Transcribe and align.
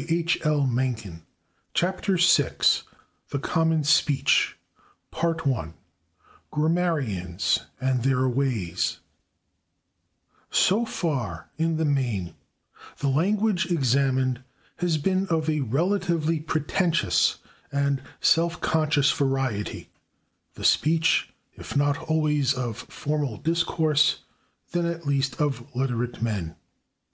6, 0.00 0.06
June, 0.38 0.74
1915. 0.74 1.26
[Pg177] 1.74 2.82
VI 2.84 2.90
The 3.28 3.38
Common 3.38 3.84
Speech§ 3.84 4.56
1 5.46 5.74
/Grammarians 6.50 7.66
and 7.82 8.02
Their 8.02 8.26
Ways/ 8.26 9.00
So 10.50 10.86
far, 10.86 11.50
in 11.58 11.76
the 11.76 11.84
main, 11.84 12.34
the 13.00 13.08
language 13.10 13.70
examined 13.70 14.42
has 14.76 14.96
been 14.96 15.26
of 15.28 15.50
a 15.50 15.60
relatively 15.60 16.40
pretentious 16.40 17.36
and 17.70 18.00
self 18.22 18.58
conscious 18.62 19.12
variety 19.12 19.90
the 20.54 20.64
speech, 20.64 21.28
if 21.56 21.76
not 21.76 21.98
always 21.98 22.54
of 22.54 22.78
formal 22.88 23.36
discourse, 23.36 24.20
then 24.72 24.86
at 24.86 25.06
least 25.06 25.38
of 25.42 25.76
literate 25.76 26.22
men. 26.22 26.56